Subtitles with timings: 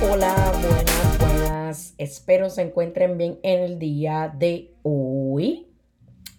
[0.00, 1.94] Hola, buenas, buenas.
[1.98, 5.66] Espero se encuentren bien en el día de hoy.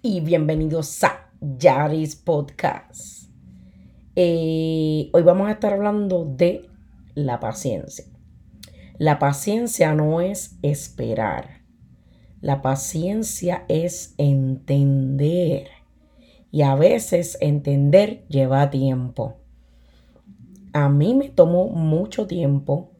[0.02, 3.30] Y bienvenidos a Yaris Podcast.
[4.16, 6.70] Eh, hoy vamos a estar hablando de
[7.16, 8.06] la paciencia.
[8.98, 11.64] La paciencia no es esperar.
[12.40, 15.68] La paciencia es entender.
[16.50, 19.36] Y a veces entender lleva tiempo.
[20.72, 22.92] A mí me tomó mucho tiempo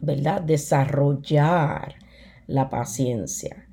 [0.00, 0.42] ¿verdad?
[0.42, 1.96] Desarrollar
[2.46, 3.66] la paciencia.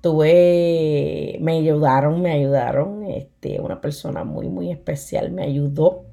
[0.00, 6.06] Tuve, me ayudaron, me ayudaron, este, una persona muy, muy especial me ayudó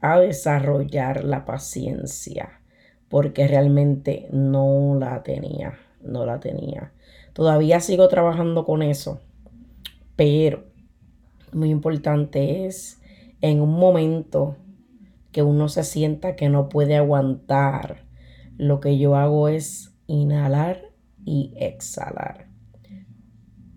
[0.00, 2.60] a desarrollar la paciencia,
[3.08, 6.92] porque realmente no la tenía, no la tenía.
[7.32, 9.20] Todavía sigo trabajando con eso,
[10.16, 10.64] pero
[11.52, 13.00] muy importante es
[13.40, 14.56] en un momento
[15.30, 18.04] que uno se sienta que no puede aguantar
[18.58, 20.92] lo que yo hago es inhalar
[21.24, 22.46] y exhalar.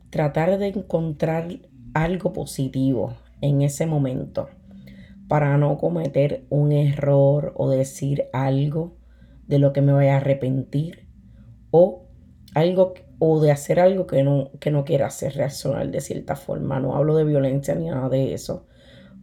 [0.10, 1.48] Tratar de encontrar
[1.94, 4.50] algo positivo en ese momento
[5.28, 8.98] para no cometer un error o decir algo
[9.48, 11.08] de lo que me vaya a arrepentir
[11.72, 12.06] o
[12.54, 16.80] algo o de hacer algo que no, que no quiera hacer reaccionar de cierta forma.
[16.80, 18.66] No hablo de violencia ni nada de eso,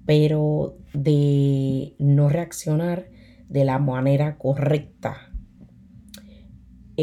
[0.07, 3.07] pero de no reaccionar
[3.49, 5.32] de la manera correcta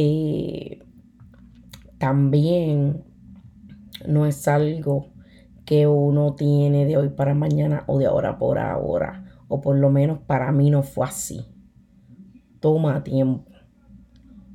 [0.02, 0.80] eh,
[1.98, 3.04] también
[4.08, 5.08] no es algo
[5.66, 9.26] que uno tiene de hoy para mañana o de ahora por ahora.
[9.50, 11.46] O por lo menos para mí no fue así.
[12.62, 13.52] Toma tiempo.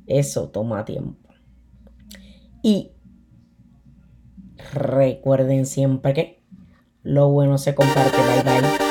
[0.07, 1.29] Eso toma tiempo.
[2.63, 2.93] Y
[4.73, 6.43] recuerden siempre que
[7.03, 8.17] lo bueno se comparte.
[8.17, 8.84] Bye bye.